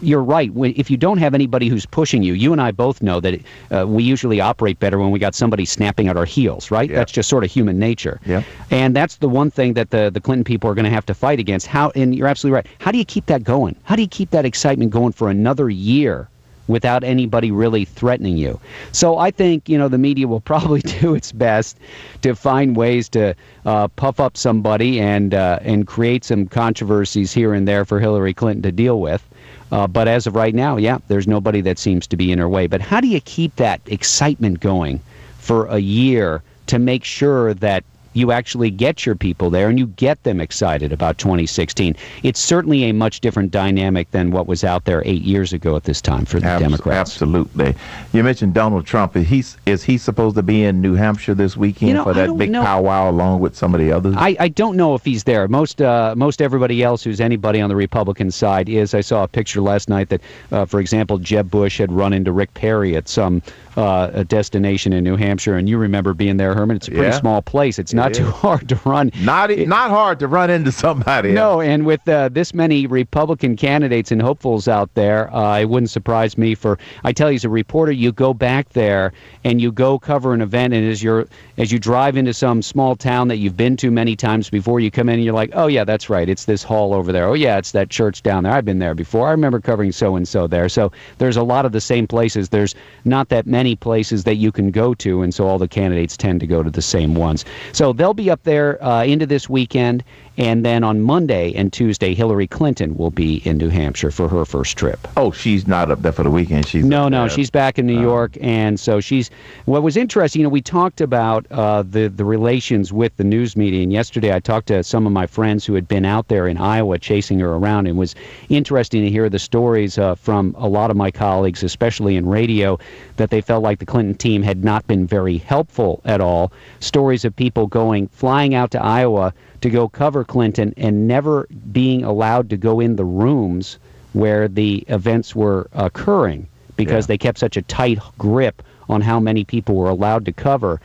You're 0.00 0.22
right. 0.22 0.50
If 0.54 0.90
you 0.90 0.96
don't 0.96 1.18
have 1.18 1.34
anybody 1.34 1.68
who's 1.68 1.86
pushing 1.86 2.22
you, 2.22 2.34
you 2.34 2.52
and 2.52 2.60
I 2.60 2.70
both 2.70 3.02
know 3.02 3.20
that 3.20 3.40
uh, 3.70 3.86
we 3.86 4.02
usually 4.02 4.40
operate 4.40 4.78
better 4.78 4.98
when 4.98 5.10
we 5.10 5.18
got 5.18 5.34
somebody 5.34 5.64
snapping 5.64 6.08
at 6.08 6.16
our 6.16 6.24
heels, 6.24 6.70
right? 6.70 6.88
Yeah. 6.88 6.96
That's 6.96 7.12
just 7.12 7.28
sort 7.28 7.44
of 7.44 7.50
human 7.50 7.78
nature. 7.78 8.20
Yeah. 8.24 8.42
And 8.70 8.94
that's 8.94 9.16
the 9.16 9.28
one 9.28 9.50
thing 9.50 9.74
that 9.74 9.90
the, 9.90 10.10
the 10.10 10.20
Clinton 10.20 10.44
people 10.44 10.70
are 10.70 10.74
going 10.74 10.84
to 10.84 10.90
have 10.90 11.06
to 11.06 11.14
fight 11.14 11.38
against. 11.38 11.66
How? 11.66 11.90
And 11.94 12.14
you're 12.14 12.28
absolutely 12.28 12.54
right. 12.56 12.66
How 12.78 12.92
do 12.92 12.98
you 12.98 13.04
keep 13.04 13.26
that 13.26 13.44
going? 13.44 13.76
How 13.84 13.96
do 13.96 14.02
you 14.02 14.08
keep 14.08 14.30
that 14.30 14.44
excitement 14.44 14.90
going 14.90 15.12
for 15.12 15.30
another 15.30 15.68
year 15.70 16.28
without 16.68 17.02
anybody 17.02 17.50
really 17.50 17.84
threatening 17.84 18.36
you? 18.36 18.60
So 18.92 19.18
I 19.18 19.30
think 19.30 19.68
you 19.68 19.78
know 19.78 19.88
the 19.88 19.98
media 19.98 20.28
will 20.28 20.40
probably 20.52 20.80
do 20.80 21.14
its 21.14 21.32
best 21.32 21.78
to 22.22 22.34
find 22.34 22.76
ways 22.76 23.08
to 23.10 23.34
uh, 23.64 23.88
puff 23.88 24.20
up 24.20 24.36
somebody 24.36 25.00
and 25.00 25.34
uh, 25.34 25.58
and 25.62 25.86
create 25.86 26.24
some 26.24 26.46
controversies 26.46 27.32
here 27.32 27.54
and 27.54 27.66
there 27.66 27.84
for 27.84 28.00
Hillary 28.00 28.34
Clinton 28.34 28.62
to 28.62 28.72
deal 28.72 29.00
with. 29.00 29.24
Uh, 29.70 29.86
but 29.86 30.08
as 30.08 30.26
of 30.26 30.34
right 30.34 30.54
now, 30.54 30.76
yeah, 30.76 30.98
there's 31.08 31.26
nobody 31.26 31.60
that 31.60 31.78
seems 31.78 32.06
to 32.06 32.16
be 32.16 32.32
in 32.32 32.38
her 32.38 32.48
way. 32.48 32.66
But 32.66 32.80
how 32.80 33.00
do 33.00 33.08
you 33.08 33.20
keep 33.20 33.56
that 33.56 33.80
excitement 33.86 34.60
going 34.60 35.00
for 35.38 35.66
a 35.66 35.78
year 35.78 36.42
to 36.66 36.78
make 36.78 37.04
sure 37.04 37.54
that 37.54 37.84
you 38.14 38.32
actually 38.32 38.70
get 38.70 39.04
your 39.06 39.14
people 39.14 39.50
there 39.50 39.68
and 39.68 39.78
you 39.78 39.86
get 39.88 40.22
them 40.24 40.40
excited 40.40 40.92
about 40.92 41.18
2016? 41.18 41.94
It's 42.22 42.40
certainly 42.40 42.84
a 42.84 42.92
much 42.92 43.20
different 43.20 43.50
dynamic 43.50 44.10
than 44.10 44.30
what 44.30 44.46
was 44.46 44.64
out 44.64 44.84
there 44.84 45.02
eight 45.04 45.22
years 45.22 45.52
ago 45.52 45.76
at 45.76 45.84
this 45.84 46.00
time 46.00 46.24
for 46.24 46.40
the 46.40 46.46
Abs- 46.46 46.62
Democrats. 46.62 46.98
Absolutely. 47.12 47.74
You 48.12 48.22
mentioned 48.24 48.54
Donald 48.54 48.86
Trump. 48.86 49.16
Is 49.16 49.28
he, 49.28 49.44
is 49.70 49.82
he 49.82 49.98
supposed 49.98 50.36
to 50.36 50.42
be 50.42 50.64
in 50.64 50.80
New 50.80 50.94
Hampshire 50.94 51.34
this 51.34 51.56
weekend 51.56 51.88
You 51.88 51.94
know, 51.94 52.04
for 52.04 52.14
that 52.14 52.36
big 52.36 52.50
know. 52.50 52.62
powwow 52.62 53.10
along 53.10 53.40
with 53.40 53.56
some 53.56 53.74
of 53.74 53.80
the 53.80 53.92
others? 53.92 54.14
I, 54.16 54.36
I 54.40 54.48
don't 54.48 54.76
know 54.76 54.94
if 54.94 55.04
he's 55.04 55.24
there. 55.24 55.46
Most 55.48 55.80
uh, 55.80 56.14
most 56.16 56.40
everybody 56.42 56.82
else 56.82 57.02
who's 57.04 57.20
anybody 57.20 57.60
on 57.60 57.68
the 57.68 57.76
Republican 57.76 58.30
side 58.30 58.68
is. 58.68 58.94
I 58.94 59.00
saw 59.00 59.24
a 59.24 59.28
picture 59.28 59.60
last 59.60 59.88
night 59.88 60.08
that, 60.08 60.20
uh, 60.52 60.64
for 60.64 60.80
example, 60.80 61.18
Jeb 61.18 61.50
Bush 61.50 61.78
had 61.78 61.92
run 61.92 62.12
into 62.12 62.32
Rick 62.32 62.54
Perry 62.54 62.96
at 62.96 63.08
some 63.08 63.42
uh, 63.76 64.24
destination 64.24 64.92
in 64.92 65.04
New 65.04 65.16
Hampshire, 65.16 65.56
and 65.56 65.68
you 65.68 65.78
remember 65.78 66.14
being 66.14 66.36
there, 66.36 66.54
Herman. 66.54 66.76
It's 66.76 66.88
a 66.88 66.90
pretty 66.90 67.06
Yeah. 67.06 67.20
small 67.20 67.42
place. 67.42 67.78
It's 67.78 67.94
not 67.98 68.12
It 68.12 68.14
too 68.14 68.30
hard 68.30 68.68
to 68.68 68.80
run. 68.84 69.10
not 69.20 69.50
e- 69.50 69.66
not 69.66 69.90
hard 69.90 70.18
to 70.20 70.26
run 70.28 70.50
into 70.50 70.72
somebody. 70.72 71.32
No, 71.32 71.60
and 71.60 71.84
with 71.84 72.06
uh, 72.08 72.28
this 72.30 72.54
many 72.54 72.86
Republican 72.86 73.56
candidates 73.56 74.10
and 74.10 74.22
hopefuls 74.22 74.68
out 74.68 74.92
there, 74.94 75.32
uh, 75.34 75.58
it 75.58 75.66
wouldn't 75.68 75.90
surprise 75.90 76.38
me. 76.38 76.54
For 76.54 76.78
I 77.04 77.12
tell 77.12 77.30
you, 77.30 77.36
as 77.36 77.44
a 77.44 77.48
reporter, 77.48 77.92
you 77.92 78.12
go 78.12 78.32
back 78.34 78.70
there 78.70 79.12
and 79.44 79.60
you 79.60 79.70
go 79.72 79.98
cover 79.98 80.32
an 80.32 80.40
event, 80.40 80.74
and 80.74 80.88
as 80.88 81.02
you're 81.02 81.26
as 81.56 81.72
you 81.72 81.78
drive 81.78 82.16
into 82.16 82.32
some 82.32 82.62
small 82.62 82.94
town 82.96 83.28
that 83.28 83.36
you've 83.38 83.56
been 83.56 83.76
to 83.78 83.90
many 83.90 84.14
times 84.16 84.48
before, 84.50 84.80
you 84.80 84.90
come 84.90 85.08
in 85.08 85.16
and 85.16 85.24
you're 85.24 85.34
like, 85.34 85.50
oh 85.54 85.66
yeah, 85.66 85.84
that's 85.84 86.08
right, 86.08 86.28
it's 86.28 86.44
this 86.44 86.62
hall 86.62 86.94
over 86.94 87.12
there. 87.12 87.26
Oh 87.26 87.34
yeah, 87.34 87.58
it's 87.58 87.72
that 87.72 87.90
church 87.90 88.22
down 88.22 88.44
there. 88.44 88.52
I've 88.52 88.64
been 88.64 88.78
there 88.78 88.94
before. 88.94 89.28
I 89.28 89.30
remember 89.32 89.60
covering 89.60 89.92
so 89.92 90.16
and 90.16 90.26
so 90.26 90.46
there. 90.46 90.68
So 90.68 90.92
there's 91.18 91.36
a 91.36 91.42
lot 91.42 91.64
of 91.66 91.72
the 91.72 91.80
same 91.80 92.06
places. 92.06 92.48
There's 92.48 92.74
not 93.04 93.28
that 93.30 93.46
many 93.46 93.74
places 93.76 94.24
that 94.24 94.36
you 94.36 94.52
can 94.52 94.70
go 94.70 94.94
to, 94.94 95.22
and 95.22 95.34
so 95.34 95.46
all 95.46 95.58
the 95.58 95.68
candidates 95.68 96.16
tend 96.16 96.40
to 96.40 96.46
go 96.46 96.62
to 96.62 96.70
the 96.70 96.82
same 96.82 97.14
ones. 97.14 97.44
So 97.72 97.87
they'll 97.92 98.14
be 98.14 98.30
up 98.30 98.42
there 98.44 98.82
uh, 98.82 99.04
into 99.04 99.26
this 99.26 99.48
weekend. 99.48 100.04
And 100.38 100.64
then 100.64 100.84
on 100.84 101.00
Monday 101.00 101.52
and 101.54 101.72
Tuesday, 101.72 102.14
Hillary 102.14 102.46
Clinton 102.46 102.96
will 102.96 103.10
be 103.10 103.42
in 103.44 103.58
New 103.58 103.70
Hampshire 103.70 104.12
for 104.12 104.28
her 104.28 104.44
first 104.44 104.78
trip. 104.78 105.00
Oh, 105.16 105.32
she's 105.32 105.66
not 105.66 105.90
up 105.90 106.00
there 106.02 106.12
for 106.12 106.22
the 106.22 106.30
weekend. 106.30 106.64
She's 106.64 106.84
No, 106.84 107.08
no, 107.08 107.26
she's 107.26 107.50
back 107.50 107.76
in 107.76 107.88
New 107.88 108.00
York, 108.00 108.38
and 108.40 108.78
so 108.78 109.00
she's. 109.00 109.30
What 109.64 109.82
was 109.82 109.96
interesting, 109.96 110.40
you 110.40 110.44
know, 110.44 110.50
we 110.50 110.62
talked 110.62 111.00
about 111.00 111.44
uh, 111.50 111.82
the 111.82 112.06
the 112.06 112.24
relations 112.24 112.92
with 112.92 113.16
the 113.16 113.24
news 113.24 113.56
media, 113.56 113.82
and 113.82 113.92
yesterday 113.92 114.32
I 114.32 114.38
talked 114.38 114.68
to 114.68 114.84
some 114.84 115.06
of 115.08 115.12
my 115.12 115.26
friends 115.26 115.66
who 115.66 115.74
had 115.74 115.88
been 115.88 116.04
out 116.04 116.28
there 116.28 116.46
in 116.46 116.56
Iowa 116.56 117.00
chasing 117.00 117.40
her 117.40 117.54
around, 117.54 117.88
and 117.88 117.96
it 117.96 117.98
was 117.98 118.14
interesting 118.48 119.02
to 119.02 119.10
hear 119.10 119.28
the 119.28 119.40
stories 119.40 119.98
uh, 119.98 120.14
from 120.14 120.54
a 120.56 120.68
lot 120.68 120.92
of 120.92 120.96
my 120.96 121.10
colleagues, 121.10 121.64
especially 121.64 122.14
in 122.14 122.28
radio, 122.28 122.78
that 123.16 123.30
they 123.30 123.40
felt 123.40 123.64
like 123.64 123.80
the 123.80 123.86
Clinton 123.86 124.14
team 124.14 124.44
had 124.44 124.62
not 124.62 124.86
been 124.86 125.04
very 125.04 125.38
helpful 125.38 126.00
at 126.04 126.20
all. 126.20 126.52
Stories 126.78 127.24
of 127.24 127.34
people 127.34 127.66
going 127.66 128.06
flying 128.06 128.54
out 128.54 128.70
to 128.70 128.80
Iowa 128.80 129.34
to 129.60 129.70
go 129.70 129.88
cover 129.88 130.24
Clinton 130.24 130.74
and 130.76 131.08
never 131.08 131.46
being 131.72 132.04
allowed 132.04 132.50
to 132.50 132.56
go 132.56 132.80
in 132.80 132.96
the 132.96 133.04
rooms 133.04 133.78
where 134.12 134.48
the 134.48 134.84
events 134.88 135.34
were 135.34 135.68
occurring 135.72 136.46
because 136.76 137.04
Yeah. 137.04 137.08
they 137.08 137.18
kept 137.18 137.38
such 137.38 137.56
a 137.56 137.62
tight 137.62 137.98
grip 138.18 138.62
on 138.88 139.00
how 139.02 139.20
many 139.20 139.44
people 139.44 139.74
were 139.74 139.90
allowed 139.90 140.24
to 140.24 140.32
cover, 140.32 140.80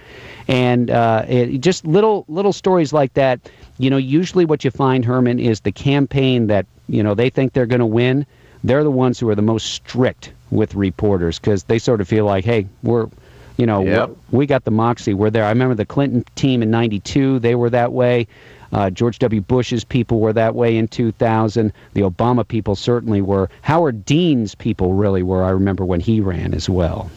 and 0.50 0.90
uh, 0.92 1.24
it, 1.28 1.60
just 1.62 1.88
little 1.88 2.26
little 2.28 2.52
stories 2.52 2.92
like 2.92 3.14
that. 3.14 3.40
You 3.78 3.90
know, 3.90 3.96
usually 3.98 4.44
what 4.44 4.66
you 4.66 4.72
find, 4.72 5.06
Herman, 5.06 5.40
is 5.40 5.62
the 5.62 5.72
campaign 5.72 6.48
that 6.48 6.66
you 6.90 7.02
know 7.02 7.14
they 7.16 7.30
think 7.30 7.54
they're 7.54 7.66
going 7.66 7.80
to 7.80 7.86
win. 7.86 8.26
They're 8.64 8.84
the 8.84 8.92
ones 8.92 9.20
who 9.20 9.30
are 9.30 9.36
the 9.36 9.42
most 9.42 9.68
strict 9.72 10.34
with 10.52 10.76
reporters 10.76 11.40
because 11.40 11.64
they 11.64 11.80
sort 11.80 12.02
of 12.02 12.08
feel 12.10 12.26
like, 12.26 12.44
hey, 12.44 12.68
we're 12.82 13.08
you 13.58 13.66
know, 13.66 13.84
Yep. 13.86 14.12
we're- 14.32 14.46
got 14.48 14.64
the 14.66 14.72
moxie. 14.72 15.14
We're 15.14 15.30
there. 15.30 15.46
I 15.46 15.50
remember 15.50 15.76
the 15.76 15.86
Clinton 15.86 16.24
team 16.36 16.62
in 16.64 16.72
'92; 16.72 17.40
they 17.40 17.56
were 17.56 17.70
that 17.70 17.92
way. 17.94 18.28
Uh, 18.72 18.90
George 18.90 19.20
W. 19.20 19.40
Bush's 19.40 19.84
people 19.84 20.20
were 20.20 20.34
that 20.34 20.56
way 20.56 20.76
in 20.78 20.88
2000. 20.88 21.72
The 21.94 22.02
Obama 22.02 22.48
people 22.48 22.76
certainly 22.76 23.22
were. 23.22 23.48
Howard 23.62 24.04
Dean's 24.04 24.56
people 24.56 24.94
really 24.94 25.22
were. 25.22 25.44
I 25.44 25.52
remember 25.52 25.86
when 25.86 26.00
he 26.00 26.20
ran 26.20 26.56
as 26.56 26.68
well. 26.68 27.12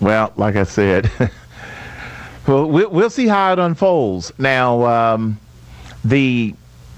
Well, 0.00 0.32
like 0.36 0.56
I 0.56 0.64
said, 0.64 1.08
well, 2.46 2.66
we- 2.68 2.86
we'll 2.86 3.10
see 3.10 3.28
how 3.28 3.52
it 3.52 3.58
unfolds. 3.60 4.32
Now, 4.38 4.84
um, 4.86 5.38
the 6.04 6.54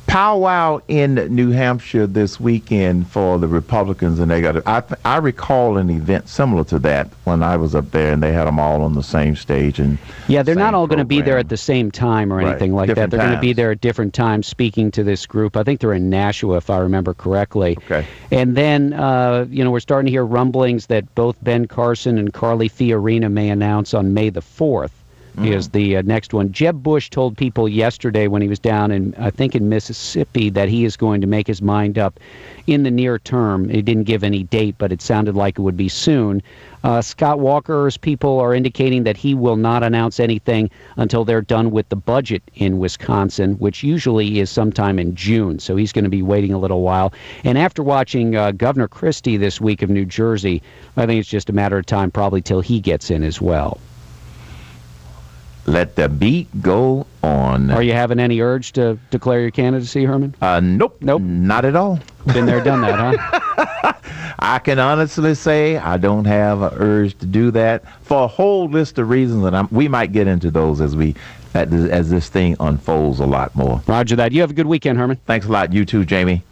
powwow 0.09 0.81
in 0.89 1.15
New 1.33 1.51
Hampshire 1.51 2.07
this 2.07 2.41
weekend 2.41 3.07
for 3.09 3.39
the 3.39 3.47
Republicans, 3.47 4.19
and 4.19 4.31
they 4.31 4.41
got. 4.41 4.67
I 4.67 4.81
th- 4.81 4.99
I 5.05 5.19
recall 5.19 5.77
an 5.77 5.91
event 5.91 6.29
similar 6.29 6.65
to 6.65 6.79
that 6.81 7.09
when 7.25 7.43
I 7.43 7.57
was 7.57 7.75
up 7.75 7.91
there, 7.93 8.13
and 8.13 8.23
they 8.23 8.33
had 8.33 8.47
them 8.47 8.59
all 8.59 8.83
on 8.83 8.95
the 8.95 9.03
same 9.03 9.37
stage. 9.37 9.79
And 9.79 9.99
Yeah, 10.27 10.43
they're 10.43 10.55
not 10.55 10.75
all 10.75 10.87
going 10.87 10.99
to 10.99 11.05
be 11.05 11.21
there 11.21 11.39
at 11.39 11.51
the 11.51 11.57
same 11.57 11.91
time 11.91 12.33
or 12.33 12.37
Right, 12.37 12.49
anything 12.49 12.75
like 12.75 12.89
that. 12.89 13.11
They're 13.11 13.21
going 13.21 13.35
to 13.35 13.41
be 13.41 13.53
there 13.53 13.71
at 13.71 13.81
different 13.81 14.15
times 14.15 14.47
speaking 14.47 14.91
to 14.93 15.05
this 15.05 15.27
group. 15.27 15.57
I 15.57 15.63
think 15.63 15.81
they're 15.81 15.93
in 15.93 16.09
Nashua, 16.11 16.57
if 16.57 16.71
I 16.71 16.79
remember 16.79 17.13
correctly. 17.15 17.77
Okay. 17.85 18.07
And 18.33 18.57
then, 18.57 18.95
uh, 18.95 19.47
you 19.51 19.63
know, 19.63 19.71
we're 19.71 19.81
starting 19.81 20.07
to 20.07 20.11
hear 20.11 20.25
rumblings 20.25 20.87
that 20.87 21.15
both 21.15 21.37
Ben 21.45 21.67
Carson 21.67 22.19
and 22.19 22.33
Carly 22.33 22.71
Fiorina 22.71 23.31
may 23.31 23.51
announce 23.51 23.93
on 23.93 24.15
May 24.15 24.31
the 24.31 24.41
4th. 25.39 25.55
Is 25.55 25.69
the 25.71 25.97
uh, 25.97 26.03
next 26.03 26.33
one. 26.33 26.53
Jeb 26.53 26.83
Bush 26.83 27.11
told 27.11 27.37
people 27.37 27.69
yesterday 27.69 28.29
when 28.29 28.43
he 28.43 28.49
was 28.49 28.59
down 28.59 28.91
in, 28.91 29.15
I 29.17 29.31
think, 29.31 29.55
in 29.55 29.69
Mississippi, 29.69 30.51
that 30.51 30.69
he 30.69 30.85
is 30.85 30.97
going 30.97 31.21
to 31.21 31.27
make 31.27 31.47
his 31.47 31.63
mind 31.63 31.99
up 31.99 32.21
in 32.67 32.83
the 32.83 32.91
near 32.91 33.19
term. 33.19 33.69
He 33.69 33.83
didn't 33.83 34.05
give 34.05 34.25
any 34.25 34.43
date, 34.43 34.77
but 34.79 34.93
it 34.93 35.01
sounded 35.01 35.35
like 35.35 35.59
it 35.59 35.63
would 35.63 35.77
be 35.77 35.89
soon. 35.89 36.43
Uh, 36.85 37.03
Scott 37.03 37.41
Walker's 37.41 37.97
people 37.97 38.39
are 38.39 38.55
indicating 38.55 39.03
that 39.05 39.17
he 39.17 39.35
will 39.35 39.57
not 39.57 39.83
announce 39.83 40.21
anything 40.21 40.71
until 40.97 41.25
they're 41.25 41.43
done 41.43 41.71
with 41.71 41.89
the 41.89 41.97
budget 41.97 42.43
in 42.55 42.79
Wisconsin, 42.79 43.55
which 43.55 43.83
usually 43.83 44.39
is 44.39 44.51
sometime 44.51 44.99
in 44.99 45.15
June. 45.15 45.59
So 45.59 45.77
he's 45.77 45.93
going 45.93 46.05
to 46.05 46.11
be 46.11 46.23
waiting 46.23 46.53
a 46.53 46.59
little 46.59 46.83
while. 46.83 47.13
And 47.45 47.59
after 47.59 47.83
watching 47.83 48.37
uh, 48.37 48.53
Governor 48.53 48.89
Christie 48.89 49.37
this 49.37 49.61
week 49.61 49.83
of 49.83 49.91
New 49.91 50.05
Jersey, 50.05 50.63
I 50.97 51.07
think 51.07 51.21
it's 51.21 51.29
just 51.29 51.51
a 51.51 51.53
matter 51.53 51.79
of 51.79 51.87
time 51.87 52.11
probably 52.11 52.43
till 52.43 52.61
he 52.61 52.81
gets 52.81 53.11
in 53.11 53.23
as 53.23 53.41
well. 53.41 53.79
Let 55.67 55.97
the 55.97 56.09
beat 56.09 56.49
go 56.63 57.07
on. 57.23 57.71
Are 57.71 57.83
you 57.83 57.93
having 57.93 58.19
any 58.19 58.41
urge 58.41 58.73
to 58.73 58.99
declare 59.11 59.41
your 59.41 59.51
candidacy, 59.51 60.05
Herman? 60.05 60.35
Uh, 60.41 60.61
nope. 60.61 60.97
Nope. 61.01 61.23
Not 61.23 61.65
at 61.65 61.77
all. 61.77 62.01
Been 62.27 62.47
there, 62.47 62.63
done 62.63 62.81
that, 62.83 63.19
huh? 63.19 63.93
I 64.39 64.59
can 64.61 64.79
honestly 64.79 65.35
say 65.35 65.77
I 65.79 65.97
don't 65.97 66.25
have 66.27 66.63
an 66.63 66.73
urge 66.75 67.19
to 67.19 67.27
do 67.27 67.51
that 67.53 67.85
for 68.03 68.25
a 68.25 68.27
whole 68.27 68.69
list 68.69 68.99
of 68.99 69.09
reasons, 69.11 69.45
and 69.45 69.57
I'm, 69.57 69.69
we 69.71 69.89
might 69.89 70.13
get 70.13 70.27
into 70.27 70.51
those 70.51 70.81
as 70.81 70.95
we 70.95 71.15
as 71.55 71.69
this, 71.71 71.91
as 71.91 72.11
this 72.11 72.29
thing 72.29 72.57
unfolds 72.61 73.21
a 73.21 73.27
lot 73.27 73.55
more. 73.55 73.83
Roger 73.87 74.17
that. 74.17 74.33
You 74.33 74.41
have 74.43 74.51
a 74.51 74.55
good 74.55 74.67
weekend, 74.67 74.99
Herman. 74.99 75.19
Thanks 75.27 75.47
a 75.47 75.51
lot, 75.51 75.73
you 75.73 75.85
too, 75.85 76.05
Jamie. 76.05 76.43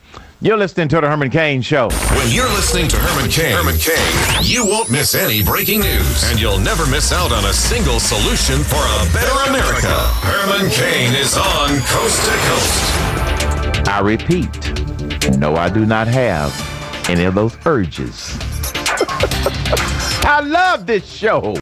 You're 0.42 0.58
listening 0.58 0.88
to 0.88 1.00
the 1.00 1.08
Herman 1.08 1.30
Cain 1.30 1.62
Show. 1.62 1.88
When 1.88 2.30
you're 2.30 2.48
listening 2.50 2.88
to 2.88 2.96
Herman 2.98 3.30
Cain, 3.30 3.56
Herman 3.56 3.78
Cain, 3.78 4.42
you 4.42 4.66
won't 4.66 4.90
miss 4.90 5.14
any 5.14 5.42
breaking 5.42 5.80
news, 5.80 6.30
and 6.30 6.38
you'll 6.38 6.58
never 6.58 6.84
miss 6.88 7.10
out 7.10 7.32
on 7.32 7.42
a 7.46 7.54
single 7.54 7.98
solution 7.98 8.62
for 8.62 8.76
a 8.76 9.12
better 9.14 9.50
America. 9.50 9.96
Herman 10.20 10.70
Cain 10.70 11.14
is 11.14 11.38
on 11.38 11.68
Coast 11.88 12.22
to 12.26 12.36
Coast. 12.52 13.88
I 13.88 14.00
repeat, 14.04 15.38
no, 15.38 15.56
I 15.56 15.70
do 15.70 15.86
not 15.86 16.06
have 16.06 16.52
any 17.08 17.24
of 17.24 17.34
those 17.34 17.56
urges. 17.64 18.36
I 20.28 20.42
love 20.44 20.86
this 20.86 21.10
show. 21.10 21.54